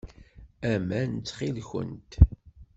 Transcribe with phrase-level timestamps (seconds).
[0.71, 2.11] Aman, ttxil-kent.